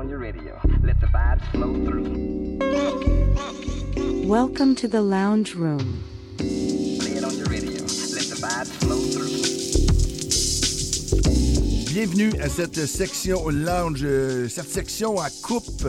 on 0.00 0.08
your 0.08 0.18
radio. 0.18 0.58
Let 0.82 0.98
the 0.98 1.08
vibes 1.08 1.44
flow 1.52 1.74
through. 1.84 2.58
Welcome 4.26 4.74
to 4.76 4.88
the 4.88 5.02
lounge 5.02 5.54
room. 5.54 6.02
Play 6.38 7.18
it 7.18 7.24
on 7.24 7.36
your 7.36 7.46
radio. 7.48 7.82
Let 7.82 8.26
the 8.32 8.38
vibes 8.40 8.70
flow 8.80 8.98
through. 9.12 9.28
Bienvenue 11.92 12.32
à 12.40 12.48
cette 12.48 12.86
section 12.86 13.46
lounge. 13.50 14.00
Euh, 14.02 14.48
Cette 14.48 14.70
section 14.70 15.20
à 15.20 15.28
coupe 15.42 15.86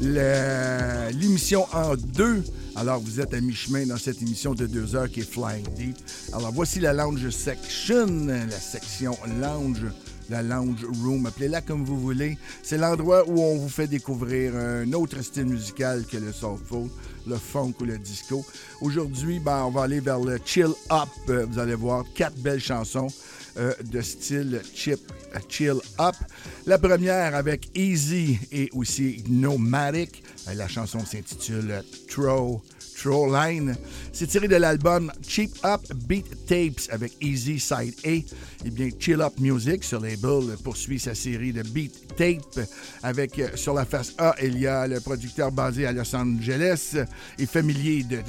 l'émission 0.00 1.66
en 1.72 1.94
deux. 1.94 2.42
Alors, 2.74 2.98
vous 3.00 3.20
êtes 3.20 3.32
à 3.34 3.40
mi-chemin 3.40 3.86
dans 3.86 3.98
cette 3.98 4.22
émission 4.22 4.54
de 4.54 4.66
deux 4.66 4.96
heures 4.96 5.08
qui 5.08 5.20
est 5.20 5.30
Flying 5.30 5.66
Deep. 5.76 5.96
Alors, 6.32 6.50
voici 6.52 6.80
la 6.80 6.92
lounge 6.94 7.28
section, 7.28 8.26
la 8.26 8.50
section 8.58 9.16
lounge, 9.40 9.84
la 10.30 10.42
lounge 10.42 10.84
room, 11.02 11.26
appelez-la 11.26 11.60
comme 11.60 11.84
vous 11.84 11.98
voulez. 11.98 12.38
C'est 12.62 12.78
l'endroit 12.78 13.28
où 13.28 13.40
on 13.40 13.56
vous 13.56 13.68
fait 13.68 13.86
découvrir 13.86 14.56
un 14.56 14.92
autre 14.92 15.20
style 15.22 15.46
musical 15.46 16.04
que 16.06 16.16
le 16.16 16.32
soulful, 16.32 16.88
le 17.26 17.36
funk 17.36 17.74
ou 17.80 17.84
le 17.84 17.98
disco. 17.98 18.44
Aujourd'hui, 18.80 19.38
ben, 19.38 19.64
on 19.64 19.70
va 19.70 19.82
aller 19.82 20.00
vers 20.00 20.20
le 20.20 20.38
chill 20.44 20.72
up. 20.90 21.08
Euh, 21.28 21.46
Vous 21.48 21.58
allez 21.58 21.74
voir 21.74 22.04
quatre 22.14 22.36
belles 22.38 22.60
chansons 22.60 23.08
euh, 23.58 23.74
de 23.84 24.00
style 24.00 24.62
chip, 24.74 25.00
euh, 25.34 25.38
chill 25.48 25.76
up. 26.00 26.14
La 26.66 26.78
première 26.78 27.34
avec 27.34 27.68
Easy 27.76 28.38
et 28.50 28.70
aussi 28.72 29.22
Nomadic. 29.28 30.22
La 30.54 30.68
chanson 30.68 31.04
s'intitule 31.04 31.82
Throw. 32.08 32.62
C'est 34.12 34.26
tiré 34.28 34.46
de 34.46 34.54
l'album 34.54 35.10
Cheap 35.26 35.50
Up 35.64 35.80
Beat 36.06 36.46
Tapes 36.46 36.88
avec 36.90 37.12
Easy 37.20 37.58
Side 37.58 37.94
A. 38.04 38.08
Et 38.08 38.70
bien, 38.70 38.90
Chill 38.96 39.20
Up 39.20 39.32
Music 39.40 39.82
sur 39.82 39.98
label 39.98 40.56
poursuit 40.62 41.00
sa 41.00 41.14
série 41.14 41.52
de 41.52 41.62
Beat 41.62 42.14
Tape 42.16 42.64
avec 43.02 43.38
euh, 43.40 43.48
sur 43.56 43.74
la 43.74 43.84
face 43.84 44.14
A, 44.18 44.36
il 44.40 44.56
y 44.58 44.68
a 44.68 44.86
le 44.86 45.00
producteur 45.00 45.50
basé 45.50 45.84
à 45.86 45.92
Los 45.92 46.14
Angeles 46.14 46.96
et 47.38 47.46
familier 47.46 48.04
de, 48.04 48.20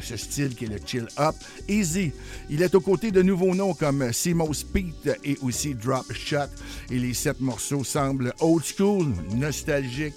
ce 0.00 0.16
style 0.16 0.54
qui 0.54 0.66
est 0.66 0.68
le 0.68 0.78
Chill 0.84 1.08
Up. 1.18 1.34
Easy. 1.68 2.12
Il 2.48 2.62
est 2.62 2.74
aux 2.76 2.80
côtés 2.80 3.10
de 3.10 3.22
nouveaux 3.22 3.54
noms 3.54 3.74
comme 3.74 4.12
Simo 4.12 4.52
Speed 4.52 5.18
et 5.24 5.38
aussi 5.42 5.74
Drop 5.74 6.06
Shot. 6.12 6.50
Et 6.90 6.98
les 6.98 7.14
sept 7.14 7.40
morceaux 7.40 7.82
semblent 7.82 8.32
old 8.40 8.62
school, 8.64 9.08
nostalgiques, 9.34 10.14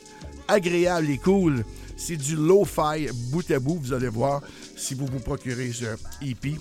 agréable 0.48 1.10
et 1.10 1.18
cool. 1.18 1.64
C'est 2.06 2.18
du 2.18 2.36
lo-fi 2.36 3.08
bout 3.32 3.50
à 3.50 3.60
bout, 3.60 3.80
vous 3.82 3.94
allez 3.94 4.10
voir. 4.10 4.42
Si 4.76 4.94
vous 4.94 5.06
vous 5.06 5.22
procurez 5.22 5.72
ce 5.72 5.86
EP, 6.22 6.60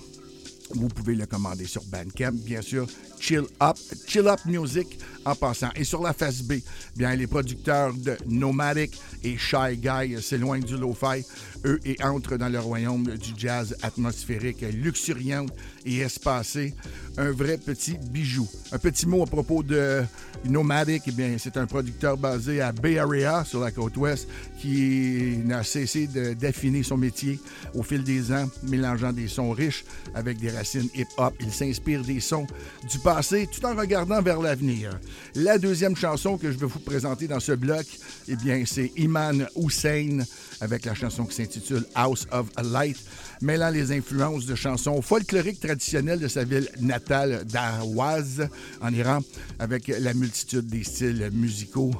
vous 0.73 0.87
pouvez 0.87 1.15
le 1.15 1.25
commander 1.25 1.65
sur 1.65 1.83
Bandcamp, 1.83 2.31
bien 2.31 2.61
sûr. 2.61 2.87
Chill 3.19 3.43
Up, 3.61 3.75
Chill 4.07 4.25
Up 4.25 4.39
Music 4.45 4.97
en 5.25 5.35
passant. 5.35 5.69
Et 5.75 5.83
sur 5.83 6.01
la 6.01 6.13
face 6.13 6.41
B, 6.41 6.53
bien 6.95 7.15
les 7.15 7.27
producteurs 7.27 7.93
de 7.93 8.17
Nomadic 8.27 8.99
et 9.23 9.37
Shy 9.37 9.77
Guy 9.77 10.21
s'éloignent 10.21 10.63
du 10.63 10.77
lo-fi, 10.77 11.25
eux, 11.65 11.79
et 11.85 11.95
entrent 12.03 12.37
dans 12.37 12.49
le 12.49 12.59
royaume 12.59 13.05
du 13.05 13.31
jazz 13.37 13.75
atmosphérique, 13.81 14.61
luxuriant 14.73 15.45
et 15.85 15.99
espacé. 15.99 16.73
Un 17.17 17.31
vrai 17.31 17.57
petit 17.57 17.97
bijou. 18.11 18.47
Un 18.71 18.79
petit 18.79 19.05
mot 19.05 19.23
à 19.23 19.27
propos 19.27 19.61
de 19.61 20.03
Nomadic, 20.45 21.03
eh 21.07 21.11
bien, 21.11 21.35
c'est 21.37 21.57
un 21.57 21.67
producteur 21.67 22.17
basé 22.17 22.59
à 22.59 22.71
Bay 22.71 22.97
Area, 22.97 23.45
sur 23.45 23.59
la 23.59 23.71
côte 23.71 23.95
ouest, 23.97 24.27
qui 24.59 25.37
n'a 25.45 25.63
cessé 25.63 26.07
d'affiner 26.07 26.83
son 26.83 26.97
métier 26.97 27.39
au 27.75 27.83
fil 27.83 28.03
des 28.03 28.31
ans, 28.31 28.49
mélangeant 28.63 29.13
des 29.13 29.27
sons 29.27 29.51
riches 29.51 29.85
avec 30.15 30.39
des 30.39 30.49
racines 30.49 30.89
hip-hop. 30.95 31.33
Il 31.39 31.51
s'inspire 31.51 32.01
des 32.01 32.19
sons 32.19 32.47
du 32.89 32.99
passé 32.99 33.47
tout 33.51 33.65
en 33.65 33.75
regardant 33.75 34.21
vers 34.21 34.41
l'avenir. 34.41 34.99
La 35.35 35.57
deuxième 35.57 35.95
chanson 35.95 36.37
que 36.37 36.51
je 36.51 36.57
vais 36.57 36.65
vous 36.65 36.79
présenter 36.79 37.27
dans 37.27 37.39
ce 37.39 37.53
bloc, 37.53 37.85
eh 38.27 38.65
c'est 38.65 38.91
Iman 38.97 39.47
Hussein 39.55 40.19
avec 40.61 40.85
la 40.85 40.93
chanson 40.93 41.25
qui 41.25 41.35
s'intitule 41.35 41.85
House 41.95 42.27
of 42.31 42.47
Light, 42.63 42.97
mêlant 43.41 43.69
les 43.69 43.91
influences 43.91 44.45
de 44.45 44.55
chansons 44.55 45.01
folkloriques 45.01 45.59
traditionnelles 45.59 46.19
de 46.19 46.27
sa 46.27 46.43
ville 46.43 46.69
natale 46.79 47.45
d'Ahwaz 47.45 48.47
en 48.81 48.93
Iran, 48.93 49.19
avec 49.59 49.87
la 49.87 50.13
multitude 50.13 50.67
des 50.67 50.83
styles 50.83 51.29
musicaux 51.33 51.91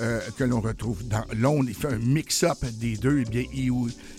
euh, 0.00 0.20
que 0.36 0.44
l'on 0.44 0.60
retrouve 0.60 1.06
dans 1.08 1.24
Londres. 1.36 1.66
Il 1.68 1.74
fait 1.74 1.88
un 1.88 1.98
mix-up 1.98 2.64
des 2.80 2.96
deux. 2.96 3.24
Eh 3.26 3.30
bien, 3.30 3.44
il, 3.52 3.72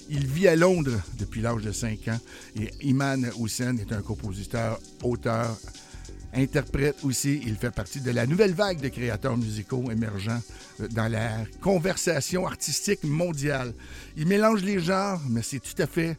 il 0.10 0.28
vit 0.28 0.50
à 0.50 0.56
Londres 0.58 1.00
depuis 1.18 1.42
l'âge 1.42 1.62
de 1.62 1.72
5 1.72 2.08
ans. 2.10 2.20
Et 2.60 2.70
Iman 2.82 3.30
Hussein 3.40 3.78
est 3.78 3.94
un 3.94 4.02
compositeur, 4.02 4.78
auteur, 5.04 5.58
interprète 6.34 6.98
aussi. 7.04 7.42
Il 7.46 7.56
fait 7.56 7.72
partie 7.72 8.02
de 8.02 8.12
la 8.12 8.26
nouvelle 8.26 8.54
vague 8.54 8.80
de 8.80 8.90
créateurs 8.90 9.38
musicaux 9.38 9.92
émergents 9.92 10.42
euh, 10.82 10.88
dans 10.90 11.08
la 11.08 11.30
conversation 11.62 12.46
artistique 12.46 13.04
mondiale. 13.04 13.74
Il 14.18 14.28
mélange 14.28 14.64
les 14.64 14.80
genres, 14.80 15.22
mais 15.30 15.42
c'est 15.42 15.60
tout 15.60 15.82
à 15.82 15.88
fait 15.88 16.18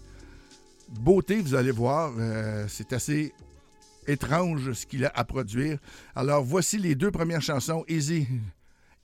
beauté, 0.89 1.41
vous 1.41 1.55
allez 1.55 1.71
voir. 1.71 2.13
Euh, 2.19 2.67
c'est 2.69 2.93
assez 2.93 3.33
étrange 4.07 4.73
ce 4.73 4.87
qu'il 4.87 5.05
a 5.05 5.13
à 5.15 5.25
produire. 5.25 5.79
Alors, 6.15 6.43
voici 6.45 6.79
les 6.79 6.95
deux 6.95 7.11
premières 7.11 7.43
chansons, 7.43 7.85
Easy 7.89 8.27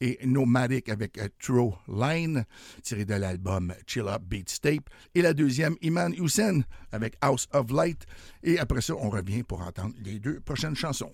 et 0.01 0.19
Nomadic 0.25 0.89
avec 0.89 1.19
euh, 1.19 1.29
Throw 1.41 1.75
Line, 1.89 2.45
tiré 2.83 3.05
de 3.05 3.15
l'album 3.15 3.73
Chill 3.87 4.07
Up 4.09 4.23
Beats 4.23 4.59
Tape. 4.61 4.89
Et 5.15 5.23
la 5.23 5.33
deuxième, 5.33 5.77
Iman 5.83 6.13
Hussein 6.15 6.63
avec 6.93 7.17
House 7.21 7.49
of 7.53 7.71
Light. 7.71 8.07
Et 8.43 8.59
après 8.59 8.81
ça, 8.81 8.95
on 8.95 9.11
revient 9.11 9.43
pour 9.43 9.61
entendre 9.61 9.95
les 10.05 10.19
deux 10.19 10.41
prochaines 10.41 10.77
chansons. 10.77 11.13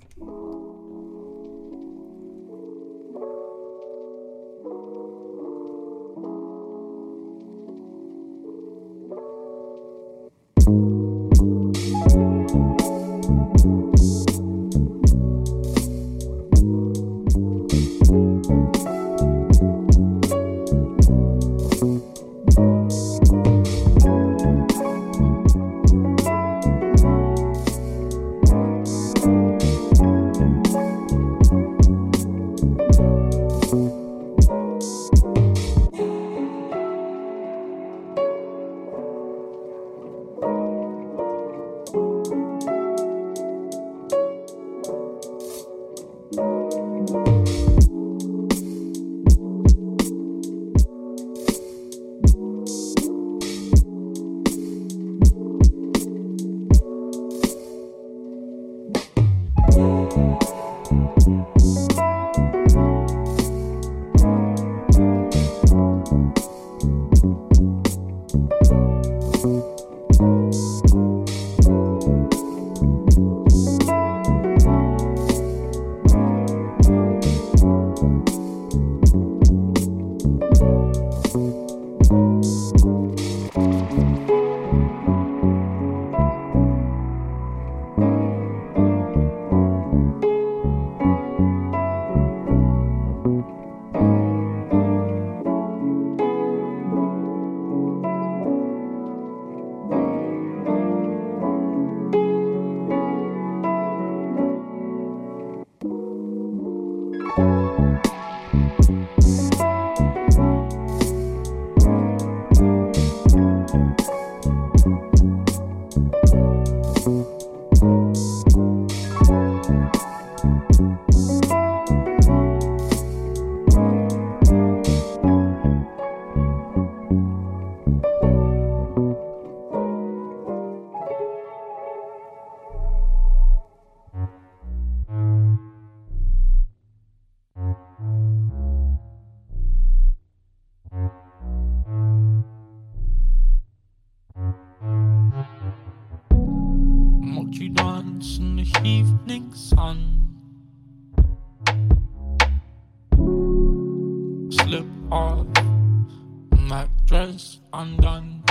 Dress 157.33 157.59
undone. 157.73 158.43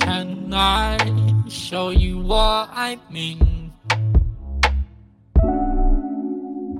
Can 0.00 0.52
I 0.52 0.98
show 1.48 1.90
you 1.90 2.18
what 2.18 2.70
I 2.72 2.98
mean? 3.10 3.72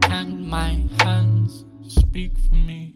Can 0.02 0.48
my 0.48 0.84
hands 1.00 1.64
speak 1.88 2.32
for 2.38 2.56
me? 2.56 2.94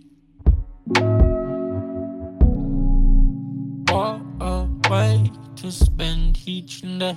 What 3.90 4.20
a 4.40 4.66
way 4.90 5.30
to 5.56 5.72
spend 5.72 6.38
each 6.46 6.82
day. 6.82 7.16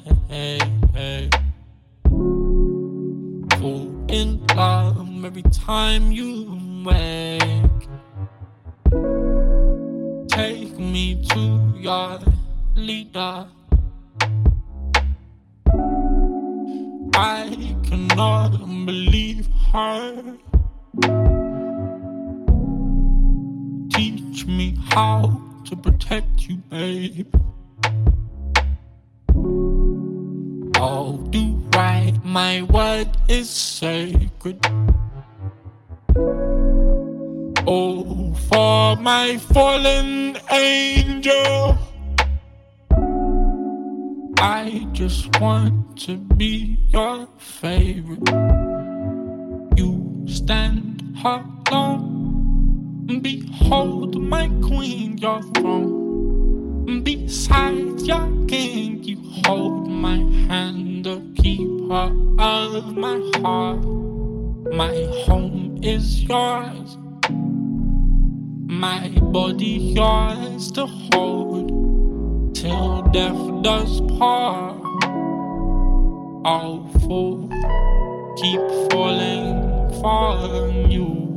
Fall 3.60 3.90
in 4.10 4.46
love 4.56 5.26
every 5.26 5.44
time 5.44 6.12
you 6.12 6.41
babe. 27.12 27.36
I'll 30.76 31.18
do 31.30 31.62
right, 31.76 32.14
my 32.24 32.64
word 32.64 33.10
is 33.28 33.50
sacred. 33.50 34.66
Oh, 37.68 38.34
for 38.50 38.96
my 38.98 39.38
fallen 39.38 40.38
angel. 40.52 41.78
I 44.40 44.88
just 44.92 45.40
want 45.40 45.98
to 46.02 46.18
be 46.18 46.78
your 46.90 47.28
favorite. 47.38 48.28
You 49.78 50.26
stand 50.28 51.04
alone. 51.24 53.20
Behold 53.22 54.20
my 54.20 54.48
queen, 54.62 55.18
your 55.20 55.44
throne. 55.54 56.01
Beside 56.86 58.02
your 58.02 58.46
king, 58.48 59.04
you 59.04 59.18
hold 59.46 59.88
my 59.88 60.18
hand, 60.48 61.06
the 61.06 61.22
keeper 61.36 62.12
of 62.40 62.98
my 62.98 63.22
heart. 63.36 63.86
My 64.74 64.94
home 65.26 65.80
is 65.84 66.24
yours, 66.24 66.98
my 68.68 69.10
body 69.22 69.94
yours 69.96 70.72
to 70.72 70.88
hold 70.88 72.56
till 72.56 73.04
death 73.14 73.62
does 73.62 74.02
part. 74.18 74.82
I'll 76.44 76.88
fall, 77.06 77.48
keep 78.38 78.62
falling 78.90 79.92
for 80.02 80.90
you. 80.90 81.31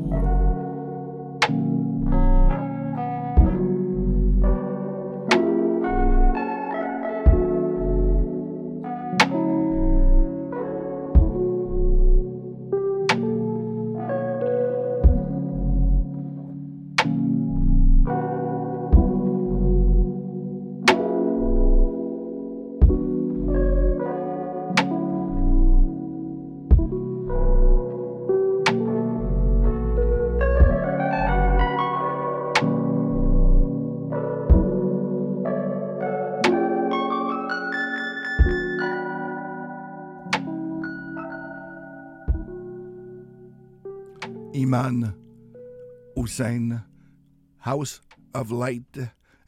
House 47.61 48.03
of 48.35 48.51
Light, 48.51 48.99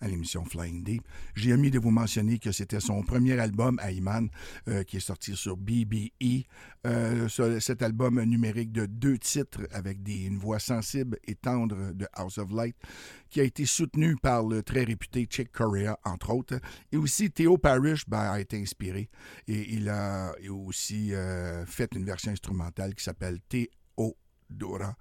à 0.01 0.09
l'émission 0.09 0.45
Flying 0.45 0.85
Deep. 0.85 1.03
J'ai 1.35 1.53
omis 1.53 1.71
de 1.71 1.79
vous 1.79 1.91
mentionner 1.91 2.39
que 2.39 2.53
c'était 2.53 2.81
son 2.81 3.03
premier 3.03 3.39
album 3.39 3.79
à 3.81 3.91
euh, 4.69 4.85
qui 4.85 4.99
est 4.99 5.01
sorti 5.01 5.35
sur 5.35 5.57
BBE. 5.57 6.45
Euh, 6.87 7.29
ce- 7.29 7.59
cet 7.59 7.83
album 7.83 8.23
numérique 8.23 8.71
de 8.73 8.87
deux 8.87 9.19
titres 9.19 9.67
avec 9.73 10.03
des, 10.03 10.27
une 10.27 10.39
voix 10.39 10.59
sensible 10.61 11.19
et 11.27 11.35
tendre 11.35 11.93
de 11.93 12.07
House 12.13 12.39
of 12.39 12.53
Light, 12.53 12.77
qui 13.31 13.41
a 13.41 13.45
été 13.45 13.67
soutenu 13.67 14.15
par 14.17 14.45
le 14.45 14.63
très 14.63 14.85
réputé 14.85 15.27
Chick 15.29 15.51
Corea, 15.51 15.99
entre 16.05 16.31
autres. 16.33 16.61
Et 16.93 16.97
aussi, 16.97 17.31
Theo 17.33 17.59
Parrish 17.59 18.05
ben, 18.07 18.31
a 18.31 18.39
été 18.41 18.61
inspiré. 18.61 19.09
Et 19.49 19.75
il 19.75 19.89
a 19.89 20.33
aussi 20.49 21.13
euh, 21.15 21.67
fait 21.67 21.93
une 21.97 22.05
version 22.05 22.31
instrumentale 22.31 22.95
qui 22.95 23.03
s'appelle 23.03 23.41
T.O. 23.49 23.76
Dora 24.51 24.97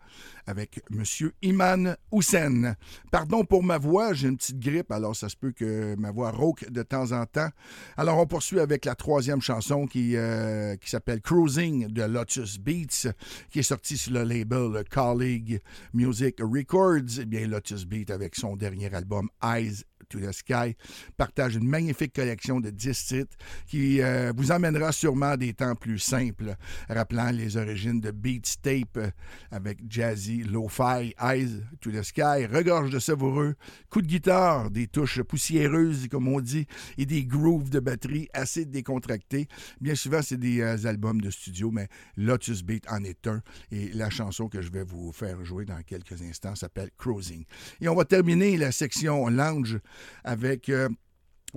avec 0.48 0.82
Monsieur 0.90 1.34
Iman 1.42 1.96
Hussein. 2.12 2.76
Pardon 3.12 3.44
pour 3.44 3.64
ma 3.64 3.78
voix, 3.78 4.14
j'ai 4.14 4.28
une 4.28 4.38
petite 4.38 4.60
grippe, 4.60 4.92
alors 4.92 5.16
ça 5.16 5.30
se 5.30 5.36
peut 5.36 5.52
que 5.52 5.96
ma 5.96 6.12
voix 6.12 6.32
rauque 6.32 6.70
de 6.70 6.84
temps 6.84 7.12
en 7.12 7.26
temps. 7.26 7.50
Alors 7.98 8.18
on 8.20 8.28
poursuit 8.28 8.60
avec 8.60 8.86
la 8.86 8.96
troisième 8.96 9.42
chanson 9.42 9.88
qui, 9.88 10.16
euh, 10.16 10.76
s'appelle 10.86 11.22
Cruising 11.22 11.88
de 11.88 12.04
Lotus 12.04 12.60
Beats, 12.60 13.12
qui 13.50 13.60
est 13.60 13.64
sortie 13.64 13.98
sur 13.98 14.14
le 14.14 14.24
label 14.24 14.84
Colleague 14.90 15.62
Music 15.94 16.38
Records. 16.40 17.20
Eh 17.20 17.26
bien, 17.26 17.48
Lotus 17.48 17.86
Beats, 17.86 18.14
avec 18.14 18.36
son 18.36 18.56
dernier 18.56 18.94
album 18.94 19.30
Eyes 19.44 19.84
to 20.10 20.20
the 20.20 20.32
Sky, 20.32 20.76
partage 21.18 21.56
une 21.56 21.68
magnifique 21.68 22.14
collection 22.14 22.60
de 22.60 22.70
10 22.70 23.06
titres 23.06 23.38
qui 23.68 24.02
euh, 24.02 24.32
vous 24.36 24.52
emmènera 24.52 24.92
sûrement 24.92 25.38
des 25.38 25.54
temps 25.54 25.76
plus 25.76 26.00
simples, 26.00 26.56
rappelant 26.90 27.32
les 27.32 27.58
origines 27.58 28.00
de 28.00 28.12
Beats 28.12 28.56
Tape 28.62 28.98
euh, 28.98 29.10
avec 29.52 29.80
Jazzy, 29.90 30.44
Lo-Fi, 30.44 31.14
Eyes 31.22 31.62
to 31.82 31.92
the 31.92 32.04
Sky, 32.04 32.46
regorge 32.52 32.90
de 32.92 33.00
savoureux, 33.00 33.56
coups 33.90 34.06
de 34.06 34.10
guitare, 34.10 34.72
des 34.72 34.88
touches 34.88 35.22
poussiéreuses, 35.22 36.08
comme 36.10 36.28
on 36.28 36.42
dit, 36.42 36.68
et 36.98 37.06
des 37.06 37.26
grooves 37.26 37.70
de 37.70 37.80
batterie 37.80 38.28
assez 38.34 38.66
décontractés. 38.66 39.48
Bien 39.82 39.96
souvent, 39.96 40.22
c'est 40.22 40.38
des 40.38 40.62
euh, 40.62 40.86
albums 40.86 41.22
de 41.22 41.30
studio, 41.30 41.72
mais 41.72 41.88
Lotus 42.18 42.64
Beat 42.64 42.86
en 42.90 43.04
est 43.04 43.28
un. 43.28 43.42
Et 43.72 43.90
la 43.90 44.10
chanson 44.10 44.48
que 44.48 44.62
je 44.62 44.72
vais 44.72 44.84
vous 44.84 45.12
faire 45.12 45.44
jouer 45.44 45.66
dans 45.66 45.82
quelques 45.84 46.22
instants 46.22 46.56
s'appelle 46.56 46.90
Cruising. 46.98 47.46
Et 47.82 47.88
on 47.88 47.96
va 47.96 48.06
terminer 48.06 48.58
la 48.58 48.72
section 48.72 49.28
lounge 49.28 49.80
avec 50.24 50.70
euh, 50.70 50.90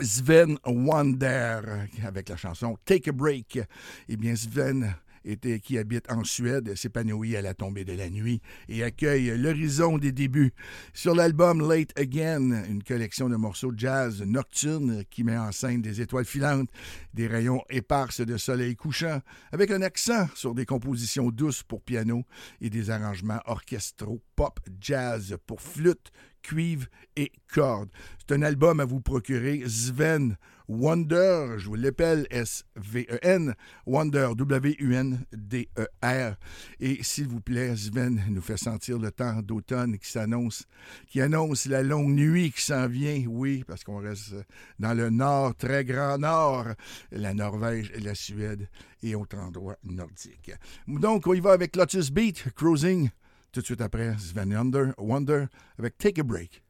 Sven 0.01 0.59
Wonder 0.65 1.61
avec 2.05 2.29
la 2.29 2.37
chanson 2.37 2.77
Take 2.85 3.11
a 3.11 3.13
Break. 3.13 3.61
Eh 4.09 4.17
bien, 4.17 4.37
Sven 4.37 4.95
était, 5.25 5.61
qui 5.61 5.79
habite 5.79 6.11
en 6.11 6.25
Suède, 6.25 6.75
s'épanouit 6.77 7.37
à 7.37 7.43
la 7.43 7.55
tombée 7.55 7.85
de 7.85 7.93
la 7.93 8.11
nuit 8.11 8.41
et 8.69 8.83
accueille 8.83 9.37
l'horizon 9.37 9.99
des 9.99 10.13
débuts. 10.13 10.53
Sur 10.93 11.15
l'album 11.15 11.69
Late 11.69 11.99
Again, 11.99 12.65
une 12.69 12.83
collection 12.83 13.29
de 13.29 13.37
morceaux 13.37 13.73
de 13.73 13.79
jazz 13.79 14.23
nocturne 14.23 15.05
qui 15.11 15.25
met 15.25 15.37
en 15.37 15.53
scène 15.53 15.83
des 15.83 16.01
étoiles 16.01 16.25
filantes, 16.25 16.71
des 17.15 17.27
rayons 17.27 17.63
éparses 17.71 18.21
de 18.21 18.37
soleil 18.37 18.77
couchant, 18.77 19.21
avec 19.53 19.71
un 19.71 19.83
accent 19.83 20.29
sur 20.35 20.55
des 20.55 20.67
compositions 20.67 21.31
douces 21.31 21.63
pour 21.63 21.83
piano 21.83 22.25
et 22.61 22.71
des 22.71 22.91
arrangements 22.91 23.41
orchestraux 23.47 24.23
pop 24.37 24.61
jazz 24.81 25.37
pour 25.47 25.61
flûte, 25.61 26.11
cuivre 26.49 26.87
et 27.15 27.31
cordes. 27.53 27.91
C'est 28.19 28.35
un 28.35 28.43
album 28.43 28.81
à 28.81 28.87
vous 28.87 29.03
procurer, 29.03 29.63
Sven 29.67 30.39
Wonder, 30.67 31.57
je 31.59 31.67
vous 31.67 31.75
l'appelle 31.75 32.27
S-V-E-N, 32.31 33.55
Wonder, 33.87 34.31
W-U-N-D-E-R. 34.35 36.37
Et 36.81 37.03
s'il 37.03 37.29
vous 37.29 37.41
plaît, 37.41 37.77
Sven 37.77 38.23
nous 38.31 38.41
fait 38.41 38.57
sentir 38.57 38.99
le 38.99 39.11
temps 39.11 39.43
d'automne 39.43 39.99
qui 39.99 40.11
s'annonce, 40.11 40.65
qui 41.07 41.21
annonce 41.21 41.67
la 41.67 41.83
longue 41.83 42.13
nuit 42.13 42.51
qui 42.51 42.63
s'en 42.63 42.87
vient, 42.87 43.23
oui, 43.27 43.63
parce 43.67 43.85
qu'on 43.85 43.99
reste 43.99 44.35
dans 44.79 44.95
le 44.95 45.11
nord, 45.11 45.55
très 45.55 45.85
grand 45.85 46.17
nord, 46.17 46.69
la 47.13 47.35
Norvège, 47.35 47.93
la 47.99 48.15
Suède 48.15 48.69
et 49.03 49.15
autres 49.15 49.39
endroits 49.39 49.79
nordiques. 49.85 50.53
Donc, 50.87 51.27
on 51.27 51.35
y 51.35 51.41
va 51.41 51.53
avec 51.53 51.77
Lotus 51.77 52.11
Beat, 52.11 52.55
Cruising, 52.55 53.11
tout 53.53 53.61
de 53.61 53.65
suite 53.65 53.81
après 53.81 54.17
Sven 54.19 54.55
Wonder, 54.55 54.93
Wonder 54.99 55.47
avec 55.79 55.99
Take 55.99 56.21
a 56.21 56.25
Break 56.25 56.63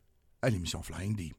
à 0.42 0.50
l'émission 0.50 0.82
Flying 0.82 1.14
Deep. 1.14 1.35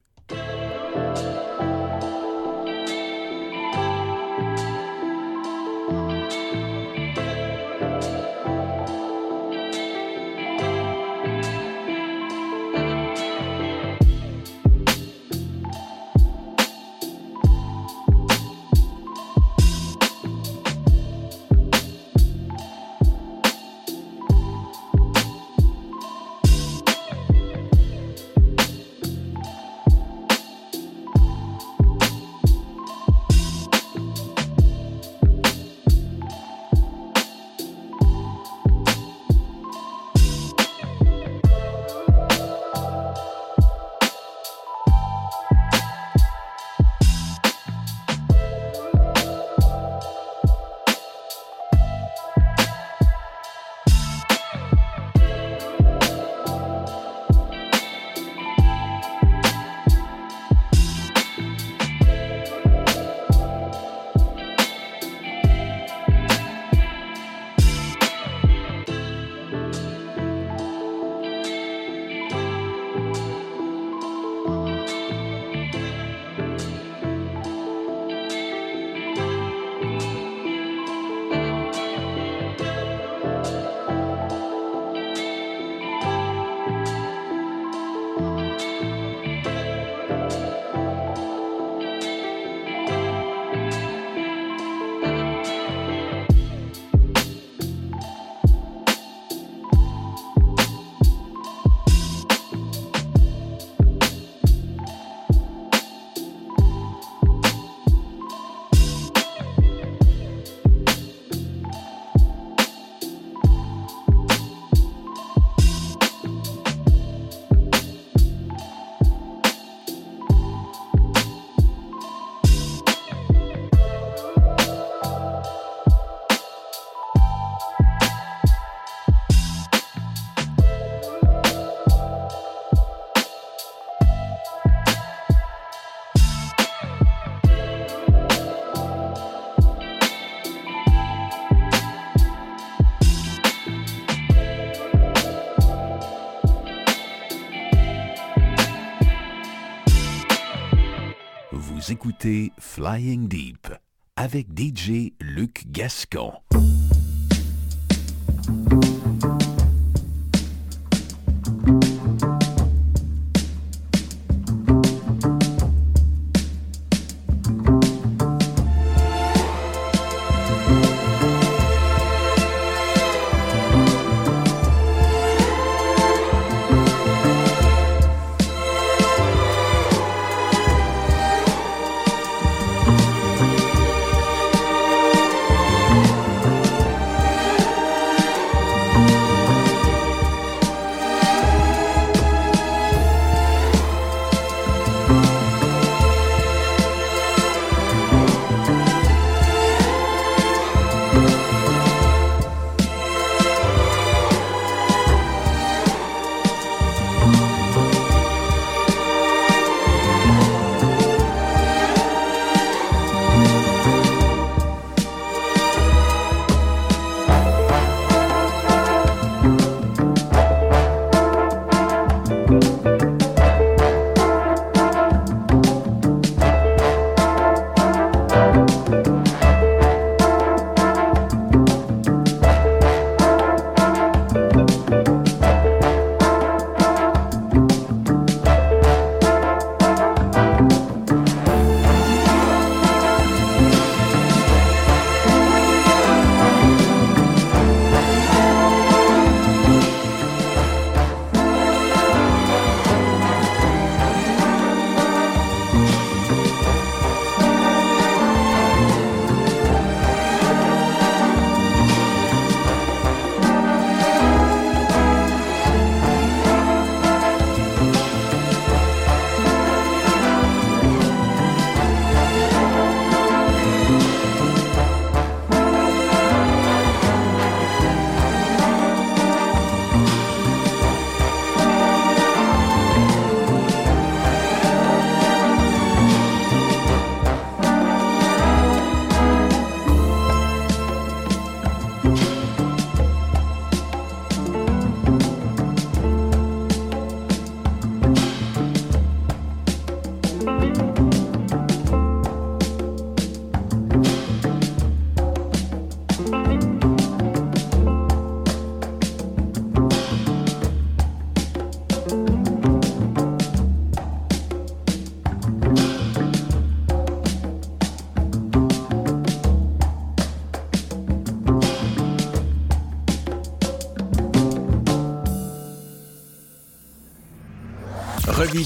Écoutez 151.92 152.52
Flying 152.60 153.28
Deep 153.28 153.68
avec 154.16 154.48
DJ 154.56 155.14
Luc 155.20 155.64
Gascon. 155.72 156.34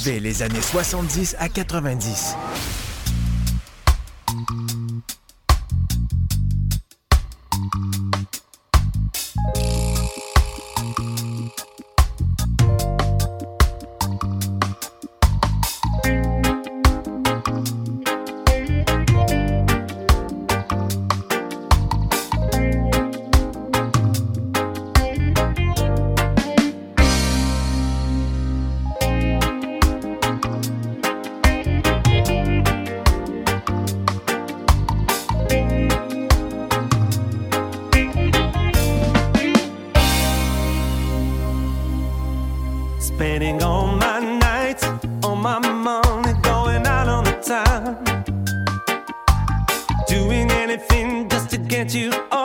Les 0.06 0.44
années 0.44 0.62
70 0.62 1.38
à 1.40 1.48
90. 1.48 2.36
time. 47.54 48.24
Doing 50.08 50.50
anything 50.52 51.30
just 51.30 51.52
to 51.52 51.58
get 51.58 51.94
you 51.94 52.12
on. 52.32 52.43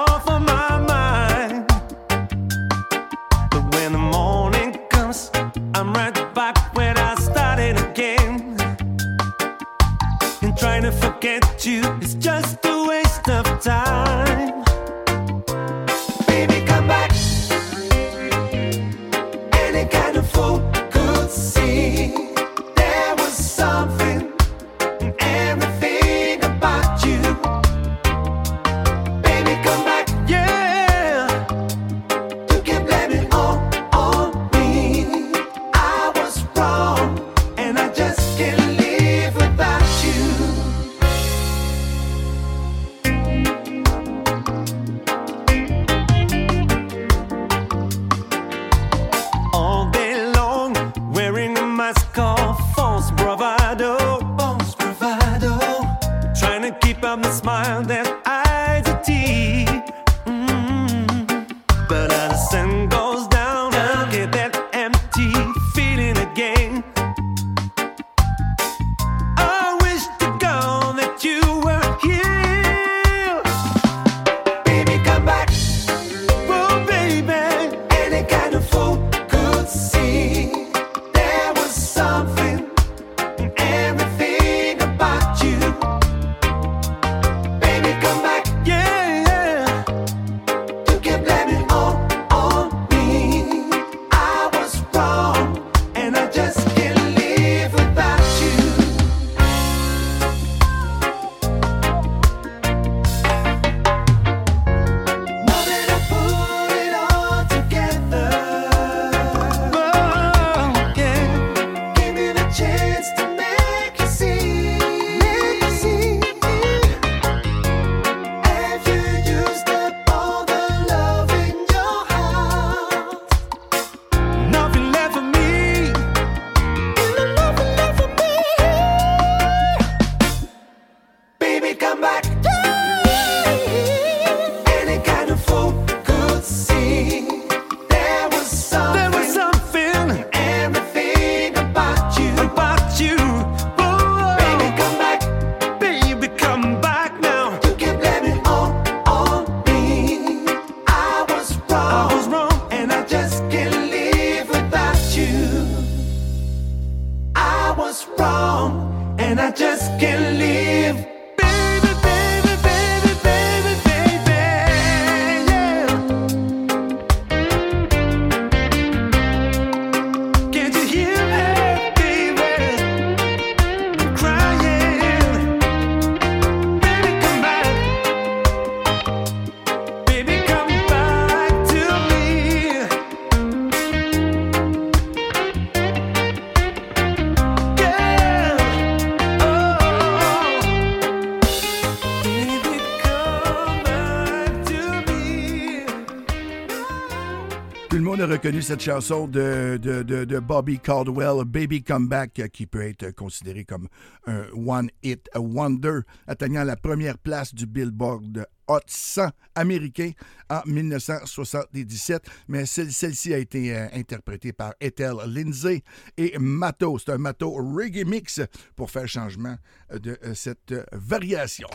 Cette 198.50 198.80
chanson 198.80 199.28
de, 199.28 199.78
de, 199.80 200.02
de- 200.02 200.38
Bobby 200.40 200.78
Caldwell, 200.78 201.44
Baby 201.44 201.82
Comeback, 201.82 202.40
qui 202.52 202.66
peut 202.66 202.82
être 202.82 203.11
considéré 203.14 203.64
comme 203.64 203.88
un 204.26 204.44
One 204.66 204.88
Hit 205.02 205.28
Wonder, 205.37 206.00
atteignant 206.26 206.64
la 206.64 206.76
première 206.76 207.18
place 207.18 207.54
du 207.54 207.66
Billboard 207.66 208.46
Hot 208.66 208.78
100 208.87 209.28
américain 209.54 210.12
en 210.48 210.61
1977. 210.64 212.22
Mais 212.48 212.64
celle- 212.66 212.90
celle-ci 212.92 213.34
a 213.34 213.38
été 213.38 213.76
euh, 213.76 213.87
interprétée 213.92 214.52
par 214.54 214.72
Ethel 214.80 215.14
Lindsay 215.26 215.82
et 216.16 216.37
Mato. 216.38 216.98
C'est 216.98 217.12
un 217.12 217.18
Mato 217.18 217.50
reggae 217.52 218.04
mix 218.06 218.40
pour 218.76 218.90
faire 218.90 219.06
changement 219.08 219.56
de 219.92 220.18
euh, 220.24 220.34
cette 220.34 220.74
variation. 220.92 221.68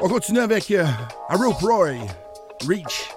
On 0.00 0.08
continue 0.08 0.40
avec 0.40 0.68
euh, 0.72 0.84
Arup 1.28 1.56
Roy, 1.60 1.94
Reach 2.66 3.08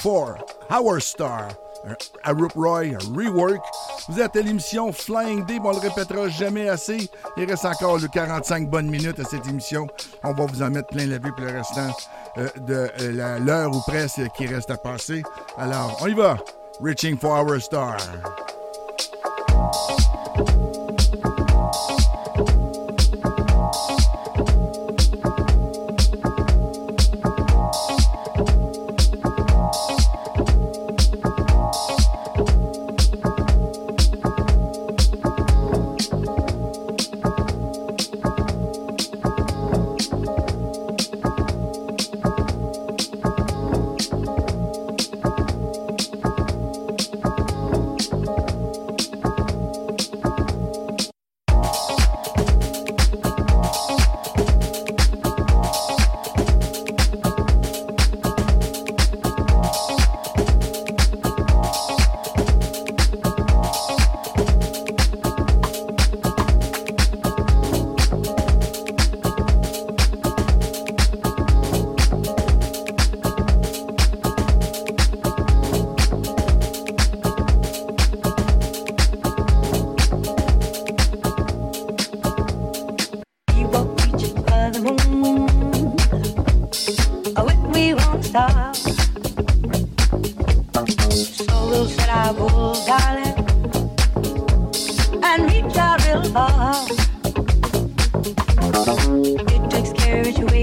for 0.00 0.36
Our 0.70 1.00
Star. 1.00 1.48
Un 1.86 1.94
Arup 2.24 2.52
Roy, 2.54 2.94
un 2.94 3.14
rework. 3.14 3.64
Vous 4.08 4.20
êtes 4.20 4.36
à 4.36 4.40
l'émission 4.40 4.92
Flying 4.92 5.44
Day, 5.44 5.58
mais 5.60 5.68
on 5.68 5.72
le 5.72 5.78
répétera 5.78 6.28
jamais 6.28 6.68
assez. 6.68 7.10
Il 7.36 7.44
reste 7.44 7.64
encore 7.64 7.98
le 7.98 8.08
45 8.08 8.68
bonnes 8.68 8.88
minutes 8.88 9.20
à 9.20 9.24
cette 9.24 9.46
émission. 9.46 9.86
On 10.24 10.32
va 10.32 10.46
vous 10.46 10.62
en 10.62 10.70
mettre 10.70 10.88
plein 10.88 11.06
la 11.06 11.18
vue 11.18 11.32
pour 11.32 11.44
le 11.44 11.52
restant 11.52 11.90
euh, 12.38 12.48
de 12.56 12.90
euh, 13.00 13.38
l'heure 13.38 13.74
ou 13.74 13.80
presque 13.86 14.20
qui 14.36 14.46
reste 14.46 14.70
à 14.70 14.76
passer. 14.76 15.22
Alors, 15.58 15.96
on 16.00 16.06
y 16.08 16.14
va. 16.14 16.36
Reaching 16.80 17.16
for 17.18 17.30
Our 17.30 17.60
Star. 17.60 17.96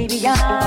Courage 0.07 0.23
way 0.23 0.62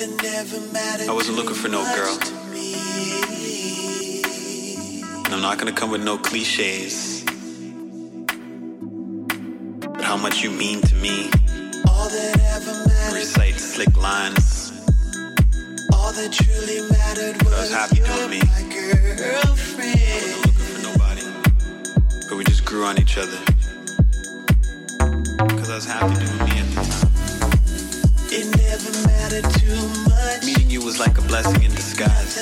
I 0.00 1.12
wasn't 1.12 1.36
looking 1.38 1.56
for 1.56 1.66
no 1.66 1.82
girl. 1.96 2.16
And 5.24 5.34
I'm 5.34 5.40
not 5.42 5.58
gonna 5.58 5.72
come 5.72 5.90
with 5.90 6.04
no 6.04 6.16
cliches. 6.16 7.24
But 9.80 10.02
how 10.02 10.16
much 10.16 10.40
you 10.40 10.52
mean 10.52 10.82
to 10.82 10.94
me. 10.94 11.28
All 11.88 12.08
that 12.08 12.40
ever 12.54 12.86
mattered. 12.86 13.16
Recite 13.16 13.58
slick 13.58 13.96
lines. 13.96 14.70
All 15.92 16.12
that 16.12 16.32
truly 16.32 16.88
mattered 16.92 17.42
was 17.42 17.52
I 17.52 17.60
was 17.60 17.72
happy 17.72 17.96
doing 17.96 18.30
me. 18.30 18.38
my 18.38 18.62
girlfriend. 19.16 19.98
I 19.98 20.36
wasn't 20.36 20.46
Looking 20.46 20.62
for 20.62 20.82
nobody. 20.92 21.24
But 22.28 22.36
we 22.38 22.44
just 22.44 22.64
grew 22.64 22.84
on 22.84 23.00
each 23.00 23.18
other. 23.18 23.40
Cause 25.58 25.70
I 25.70 25.74
was 25.74 25.86
happy 25.86 26.14
doing 26.24 26.54
me 26.54 26.67
Meeting 30.44 30.70
you 30.70 30.84
was 30.84 30.98
like 31.00 31.18
a 31.18 31.22
blessing 31.22 31.62
in 31.62 31.70
disguise. 31.72 32.36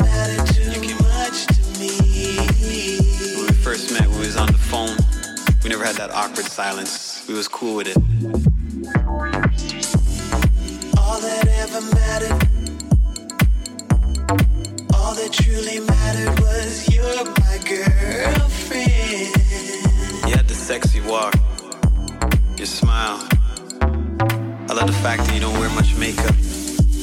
Mattered 0.00 0.46
too 0.54 0.94
much 1.02 1.46
to 1.46 1.62
me. 1.80 2.98
When 3.36 3.46
we 3.46 3.52
first 3.52 3.90
met, 3.92 4.06
we 4.08 4.18
was 4.18 4.36
on 4.36 4.48
the 4.48 4.58
phone. 4.58 4.96
We 5.64 5.70
never 5.70 5.84
had 5.84 5.96
that 5.96 6.10
awkward 6.10 6.44
silence. 6.44 7.24
We 7.26 7.34
was 7.34 7.48
cool 7.48 7.76
with 7.76 7.88
it. 7.88 7.96
All 10.98 11.18
that 11.20 11.48
ever 11.48 11.80
mattered. 11.80 12.32
All 14.94 15.14
that 15.14 15.32
truly 15.32 15.80
mattered 15.80 16.38
was 16.40 16.88
you're 16.94 17.24
my 17.24 17.58
girlfriend. 17.64 19.34
You 20.28 20.34
had 20.36 20.46
the 20.48 20.54
sexy 20.54 21.00
walk, 21.00 21.34
your 22.58 22.66
smile. 22.66 23.26
I 24.72 24.74
love 24.74 24.86
the 24.86 24.94
fact 25.04 25.26
that 25.26 25.34
you 25.34 25.40
don't 25.40 25.58
wear 25.60 25.68
much 25.68 25.94
makeup. 25.96 26.34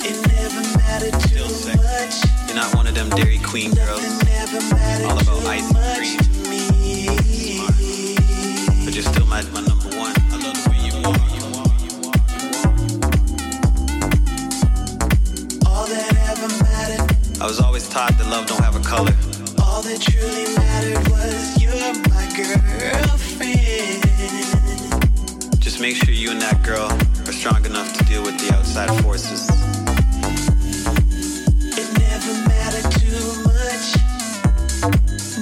It 0.02 0.18
never 0.26 0.62
mattered 0.80 1.14
too 1.30 1.46
much. 1.70 2.26
You're 2.48 2.56
not 2.56 2.74
one 2.74 2.88
of 2.88 2.96
them 2.96 3.12
Dairy 3.12 3.38
Queen 3.38 3.76
girls. 3.76 4.02
All 5.06 5.14
about 5.14 5.46
ice 5.46 5.70
and 5.70 5.78
cream. 5.94 6.18
me. 6.50 7.06
But 8.84 8.96
you're 8.96 9.06
still 9.06 9.28
my, 9.28 9.44
my 9.54 9.62
number 9.62 9.86
one. 10.02 10.18
I 10.18 10.42
love 10.42 10.58
the 10.58 10.66
way 10.72 10.82
you 10.82 10.98
walk. 11.06 11.22
You 11.30 11.46
walk, 11.54 11.70
you 11.86 11.94
walk. 12.10 12.18
All 15.70 15.86
that 15.86 16.10
ever 16.26 16.50
mattered. 16.66 17.06
I 17.40 17.46
was 17.46 17.60
always 17.60 17.88
taught 17.88 18.18
that 18.18 18.28
love 18.32 18.48
don't 18.48 18.64
have 18.64 18.78
a 18.78 18.82
color. 18.82 19.14
All 19.62 19.84
that 19.84 20.02
truly 20.02 20.56
mattered 20.58 21.08
was 21.12 21.62
you're 21.62 21.94
my 22.10 22.26
girlfriend. 22.34 24.02
Just 25.62 25.80
make 25.80 25.98
sure 25.98 26.16
you 26.16 26.32
and 26.32 26.42
that 26.42 26.64
girl 26.64 26.90
are 27.28 27.32
strong 27.32 27.66
enough 27.66 27.92
to 27.98 28.04
deal 28.06 28.22
with 28.24 28.38
the 28.40 28.54
outside 28.56 28.90
forces. 29.02 29.50
It 31.78 31.90
never 32.00 32.34
mattered 32.48 32.92
too 33.00 33.24
much. 33.44 33.86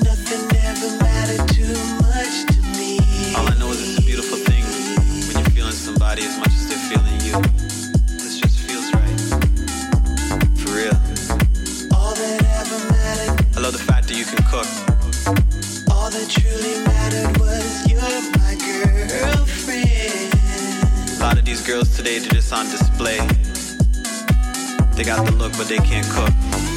Nothing 0.03 0.43
ever 0.63 0.89
mattered 1.03 1.47
too 1.53 1.75
much 2.01 2.45
to 2.53 2.59
me. 2.78 2.99
All 3.36 3.47
I 3.47 3.55
know 3.59 3.71
is 3.71 3.82
it's 3.82 3.99
a 3.99 4.01
beautiful 4.01 4.38
thing 4.38 4.63
when 5.28 5.43
you're 5.43 5.53
feeling 5.53 5.71
somebody 5.71 6.23
as 6.23 6.38
much 6.38 6.53
as 6.55 6.67
they're 6.67 6.88
feeling 6.89 7.19
you. 7.21 7.41
This 8.17 8.39
just 8.39 8.59
feels 8.59 8.93
right. 8.93 9.19
For 10.61 10.71
real. 10.71 10.97
All 11.95 12.13
that 12.15 12.39
ever 12.59 12.80
mattered. 12.91 13.45
I 13.55 13.59
love 13.59 13.73
the 13.73 13.84
fact 13.84 14.07
that 14.07 14.15
you 14.17 14.25
can 14.25 14.43
cook. 14.45 14.67
All 15.91 16.09
that 16.09 16.28
truly 16.30 16.84
mattered 16.86 17.38
was 17.39 17.89
you're 17.89 18.21
my 18.39 18.55
girlfriend. 18.55 20.36
These 21.47 21.65
girls 21.65 21.95
today, 21.95 22.19
they're 22.19 22.29
just 22.31 22.51
on 22.51 22.65
display. 22.65 23.19
They 24.97 25.05
got 25.05 25.25
the 25.25 25.33
look, 25.37 25.53
but 25.53 25.69
they 25.69 25.77
can't 25.77 26.05
cook. 26.07 26.76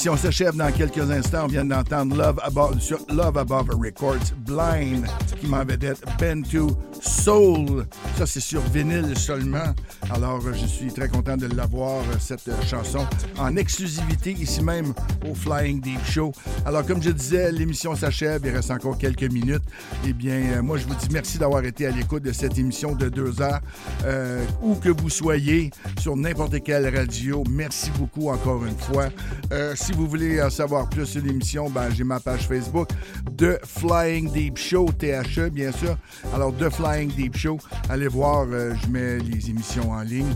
L'émission 0.00 0.16
s'achève 0.16 0.56
dans 0.56 0.72
quelques 0.72 1.10
instants. 1.10 1.44
On 1.44 1.48
vient 1.48 1.66
d'entendre 1.66 2.16
Love 2.16 3.36
Above, 3.36 3.68
Records, 3.78 4.32
Blind, 4.46 5.06
qui 5.38 5.46
m'en 5.46 5.62
vedette 5.62 6.02
Bento 6.18 6.70
Soul. 7.02 7.84
Ça, 8.16 8.24
c'est 8.24 8.40
sur 8.40 8.62
vinyle 8.62 9.14
seulement. 9.14 9.74
Alors, 10.10 10.40
je 10.40 10.66
suis 10.66 10.90
très 10.90 11.08
content 11.08 11.36
de 11.36 11.54
l'avoir, 11.54 12.00
euh, 12.00 12.14
cette 12.18 12.48
chanson, 12.66 13.06
en 13.38 13.56
exclusivité, 13.56 14.32
ici 14.32 14.62
même 14.62 14.94
au 15.30 15.34
Flying 15.34 15.82
Deep 15.82 16.02
Show. 16.06 16.32
Alors, 16.64 16.86
comme 16.86 17.02
je 17.02 17.10
disais, 17.10 17.52
l'émission 17.52 17.94
s'achève. 17.94 18.40
Il 18.46 18.52
reste 18.52 18.70
encore 18.70 18.96
quelques 18.96 19.30
minutes. 19.30 19.64
Eh 20.06 20.14
bien, 20.14 20.32
euh, 20.32 20.62
moi, 20.62 20.78
je 20.78 20.86
vous 20.86 20.94
dis 20.94 21.08
merci 21.12 21.36
d'avoir 21.36 21.62
été 21.64 21.86
à 21.86 21.90
l'écoute 21.90 22.22
de 22.22 22.32
cette 22.32 22.56
émission 22.58 22.94
de 22.94 23.10
deux 23.10 23.42
heures. 23.42 23.60
Euh, 24.06 24.44
où 24.62 24.74
que 24.76 24.88
vous 24.88 25.10
soyez, 25.10 25.70
sur 25.98 26.16
n'importe 26.16 26.62
quelle 26.62 26.94
radio, 26.96 27.44
merci 27.50 27.90
beaucoup 27.98 28.30
encore 28.30 28.64
une 28.64 28.78
fois. 28.78 29.08
Euh, 29.52 29.74
si 29.76 29.92
vous 29.92 30.08
voulez 30.08 30.40
en 30.42 30.48
savoir 30.48 30.88
plus 30.88 31.04
sur 31.04 31.22
l'émission, 31.22 31.68
ben, 31.68 31.90
j'ai 31.94 32.04
ma 32.04 32.18
page 32.18 32.48
Facebook 32.48 32.88
de 33.32 33.58
Flying 33.62 34.32
Deep 34.32 34.56
Show, 34.56 34.88
THE, 34.98 35.50
bien 35.50 35.70
sûr. 35.70 35.98
Alors, 36.34 36.52
de 36.52 36.70
Flying 36.70 37.12
Deep 37.12 37.36
Show, 37.36 37.58
allez 37.90 38.08
voir, 38.08 38.46
euh, 38.50 38.74
je 38.82 38.88
mets 38.88 39.18
les 39.18 39.50
émissions 39.50 39.90
en 39.90 40.00
ligne. 40.00 40.34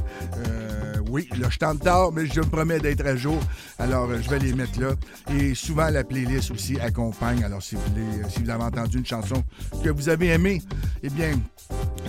Oui, 1.10 1.28
là, 1.38 1.46
je 1.48 1.58
tente 1.58 1.80
tard, 1.80 2.10
mais 2.12 2.26
je 2.26 2.40
me 2.40 2.46
promets 2.46 2.80
d'être 2.80 3.06
à 3.06 3.14
jour. 3.14 3.38
Alors, 3.78 4.10
je 4.20 4.28
vais 4.28 4.40
les 4.40 4.52
mettre 4.52 4.80
là. 4.80 4.94
Et 5.32 5.54
souvent, 5.54 5.88
la 5.88 6.02
playlist 6.02 6.50
aussi 6.50 6.78
accompagne. 6.80 7.44
Alors, 7.44 7.62
si 7.62 7.76
vous, 7.76 7.82
voulez, 7.82 8.28
si 8.30 8.42
vous 8.42 8.50
avez 8.50 8.64
entendu 8.64 8.98
une 8.98 9.06
chanson 9.06 9.44
que 9.82 9.90
vous 9.90 10.08
avez 10.08 10.28
aimée, 10.28 10.62
eh 11.02 11.10
bien, 11.10 11.38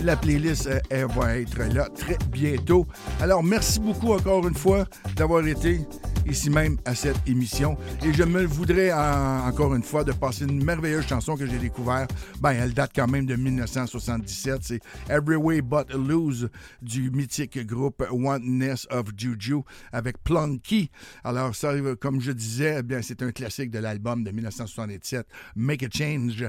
la 0.04 0.16
playlist, 0.16 0.68
euh, 0.68 0.80
elle 0.90 1.08
va 1.08 1.38
être 1.38 1.58
là 1.74 1.88
très 1.96 2.18
bientôt. 2.32 2.86
Alors, 3.22 3.44
merci 3.44 3.80
beaucoup 3.80 4.14
encore 4.14 4.48
une 4.48 4.56
fois 4.56 4.86
d'avoir 5.16 5.46
été 5.48 5.82
ici 6.28 6.50
même 6.50 6.78
à 6.86 6.96
cette 6.96 7.18
émission. 7.28 7.78
Et 8.04 8.12
je 8.14 8.24
me 8.24 8.46
voudrais 8.46 8.92
en- 8.92 9.48
encore 9.48 9.74
une 9.76 9.84
fois 9.84 10.04
de 10.04 10.12
passer 10.12 10.44
une 10.46 10.64
merveilleuse 10.64 11.08
chanson 11.08 11.36
que 11.38 11.46
j'ai 11.46 11.60
découverte. 11.60 12.12
Ben, 12.42 12.52
elle 12.52 12.74
date 12.74 12.92
quand 12.96 13.08
même 13.08 13.26
de 13.26 13.36
1977. 13.36 14.60
C'est 14.64 14.80
Every 15.10 15.36
Way 15.36 15.62
But 15.62 15.94
Lose 15.94 16.50
du 16.82 17.12
mythique 17.12 17.66
groupe 17.66 18.04
Oneness 18.12 18.88
of 18.90 19.06
Juju 19.16 19.58
avec 19.92 20.22
Plunky. 20.24 20.90
Alors, 21.24 21.56
ça, 21.56 21.72
comme 22.00 22.20
je 22.20 22.32
disais, 22.32 22.78
eh 22.80 22.84
bien, 22.84 23.02
c'est 23.02 23.22
un 23.22 23.32
classique 23.32 23.70
de 23.72 23.80
l'album 23.80 24.24
de 24.24 24.32
1977, 24.32 25.28
Make 25.56 25.84
a 25.84 25.88
Change. 25.92 26.46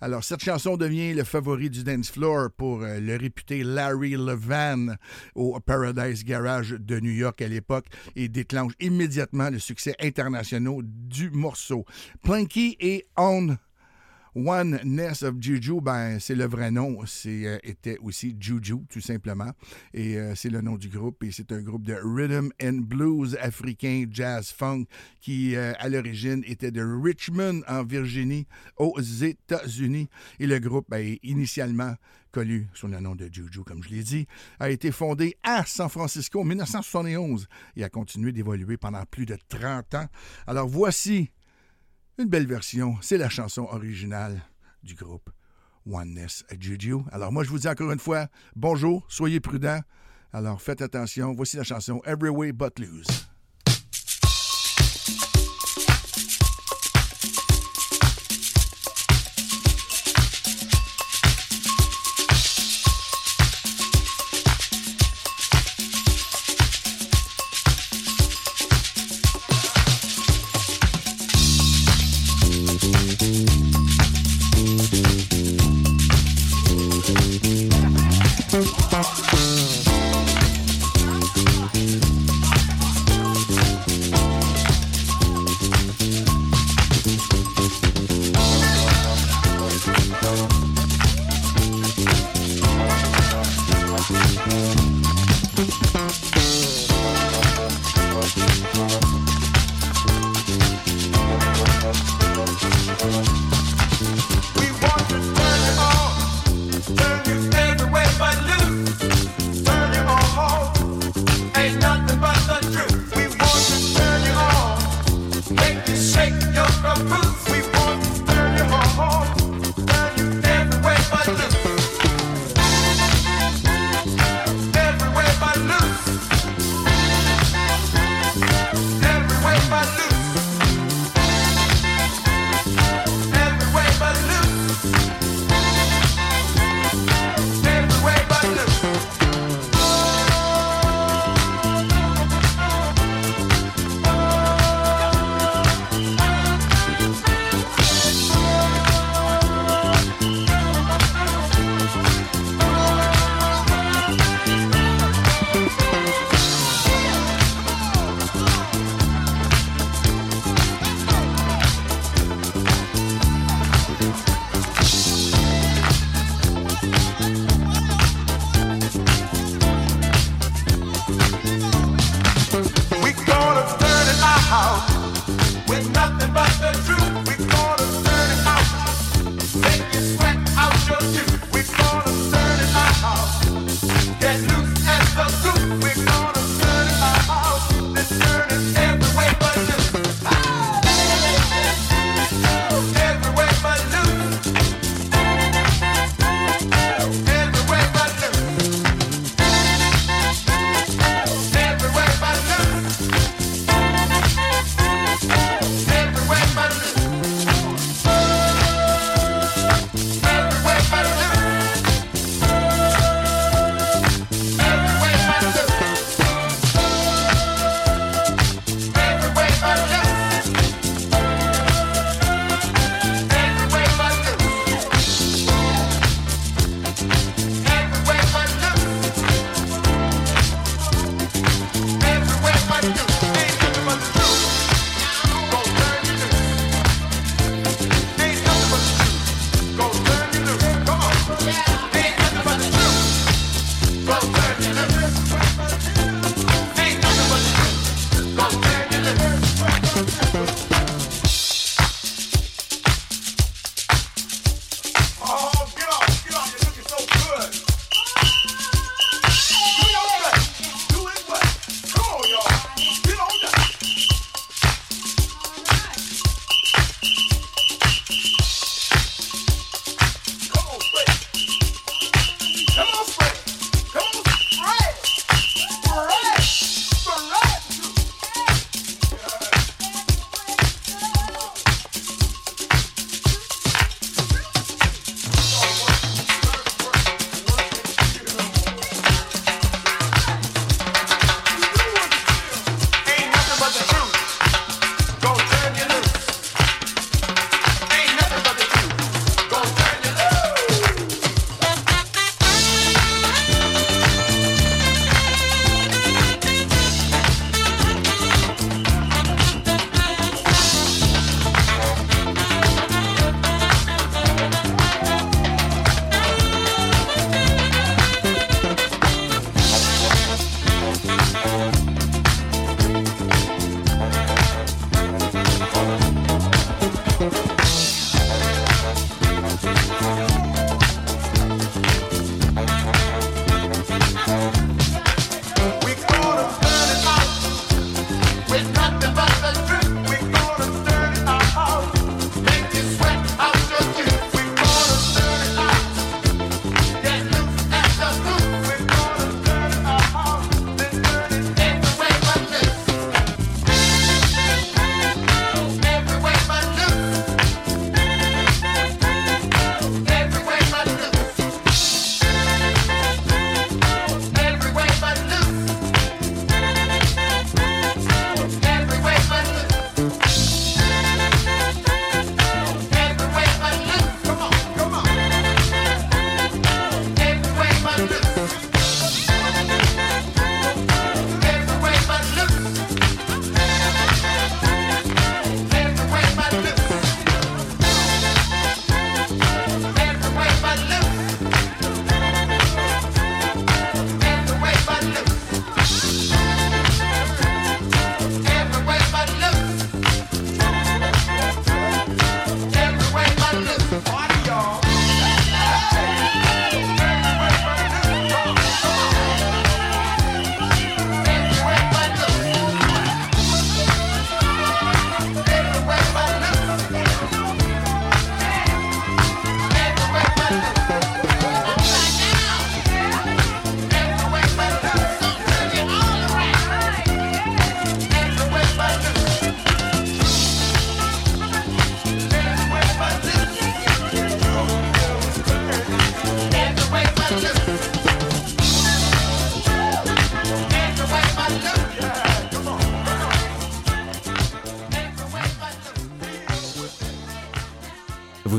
Alors, 0.00 0.22
cette 0.36 0.44
chanson 0.44 0.76
devient 0.76 1.14
le 1.14 1.24
favori 1.24 1.70
du 1.70 1.82
dance 1.82 2.10
floor 2.10 2.50
pour 2.54 2.82
euh, 2.82 3.00
le 3.00 3.16
réputé 3.16 3.64
Larry 3.64 4.10
Levan 4.10 4.96
au 5.34 5.58
Paradise 5.60 6.24
Garage 6.24 6.72
de 6.72 7.00
New 7.00 7.12
York 7.12 7.40
à 7.40 7.48
l'époque 7.48 7.86
et 8.16 8.28
déclenche 8.28 8.74
immédiatement 8.78 9.48
le 9.48 9.58
succès 9.58 9.94
international 9.98 10.82
du 10.82 11.30
morceau. 11.30 11.86
Plunky 12.22 12.76
et 12.80 13.06
On 13.16 13.56
Oneness 14.36 15.22
of 15.22 15.36
Juju, 15.40 15.80
ben, 15.80 16.18
c'est 16.20 16.34
le 16.34 16.44
vrai 16.44 16.70
nom. 16.70 16.98
C'est 17.06 17.46
euh, 17.46 17.96
aussi 18.02 18.36
Juju, 18.38 18.84
tout 18.90 19.00
simplement. 19.00 19.50
Et 19.94 20.18
euh, 20.18 20.34
c'est 20.34 20.50
le 20.50 20.60
nom 20.60 20.76
du 20.76 20.90
groupe. 20.90 21.24
Et 21.24 21.32
c'est 21.32 21.52
un 21.52 21.62
groupe 21.62 21.84
de 21.86 21.94
rhythm 21.94 22.50
and 22.62 22.82
blues 22.82 23.34
africain, 23.40 24.04
jazz 24.10 24.50
funk, 24.50 24.84
qui, 25.22 25.56
euh, 25.56 25.72
à 25.78 25.88
l'origine, 25.88 26.44
était 26.46 26.70
de 26.70 26.82
Richmond, 26.82 27.62
en 27.66 27.82
Virginie, 27.82 28.46
aux 28.76 29.00
États-Unis. 29.00 30.10
Et 30.38 30.46
le 30.46 30.58
groupe, 30.58 30.84
ben, 30.90 31.16
initialement 31.22 31.94
connu 32.30 32.68
sous 32.74 32.88
le 32.88 33.00
nom 33.00 33.14
de 33.14 33.30
Juju, 33.32 33.64
comme 33.64 33.82
je 33.82 33.88
l'ai 33.88 34.02
dit, 34.02 34.26
a 34.60 34.68
été 34.68 34.92
fondé 34.92 35.38
à 35.44 35.64
San 35.64 35.88
Francisco 35.88 36.42
en 36.42 36.44
1971 36.44 37.48
et 37.76 37.84
a 37.84 37.88
continué 37.88 38.32
d'évoluer 38.32 38.76
pendant 38.76 39.02
plus 39.06 39.24
de 39.24 39.38
30 39.48 39.94
ans. 39.94 40.06
Alors 40.46 40.68
voici 40.68 41.30
une 42.18 42.28
belle 42.28 42.46
version, 42.46 42.96
c'est 43.02 43.18
la 43.18 43.28
chanson 43.28 43.64
originale 43.70 44.40
du 44.82 44.94
groupe 44.94 45.28
Oneness 45.86 46.44
Juju. 46.58 46.96
Alors 47.12 47.30
moi, 47.30 47.44
je 47.44 47.50
vous 47.50 47.58
dis 47.58 47.68
encore 47.68 47.92
une 47.92 47.98
fois, 47.98 48.28
bonjour, 48.54 49.04
soyez 49.08 49.40
prudents. 49.40 49.80
Alors 50.32 50.60
faites 50.60 50.80
attention, 50.80 51.34
voici 51.34 51.56
la 51.56 51.62
chanson 51.62 52.00
Every 52.06 52.30
Way 52.30 52.52
But 52.52 52.78
Lose. 52.78 53.28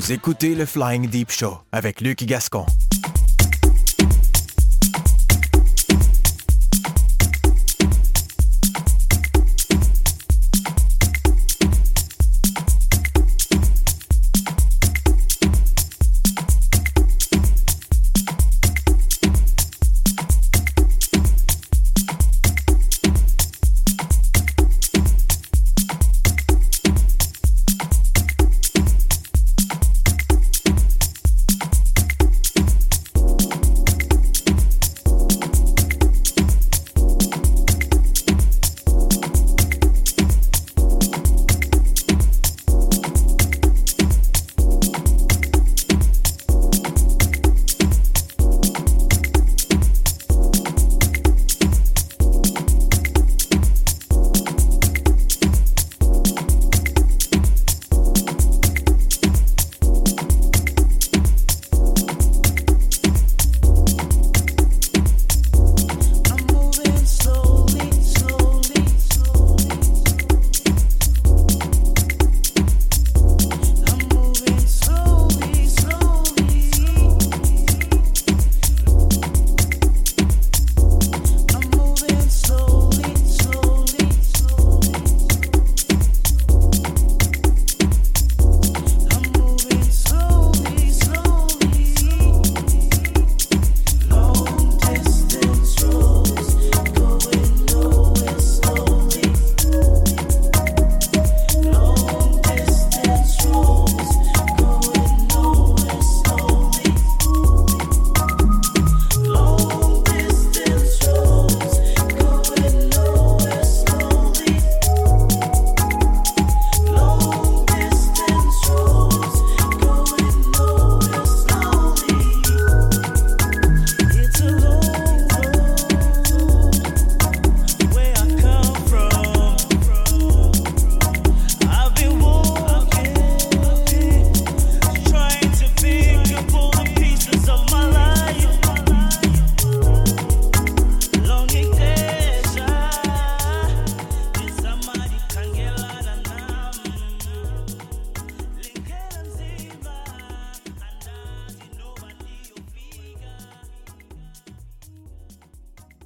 Écoutez 0.09 0.55
le 0.55 0.65
Flying 0.65 1.09
Deep 1.09 1.31
Show 1.31 1.57
avec 1.73 1.99
Luc 1.99 2.23
Gascon. 2.23 2.65